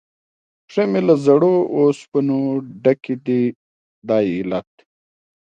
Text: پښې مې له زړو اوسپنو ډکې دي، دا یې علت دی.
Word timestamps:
پښې 0.67 0.83
مې 0.91 1.01
له 1.07 1.15
زړو 1.25 1.53
اوسپنو 1.77 2.39
ډکې 2.83 3.15
دي، 3.25 3.43
دا 4.07 4.17
یې 4.27 4.33
علت 4.41 4.67
دی. 4.77 4.83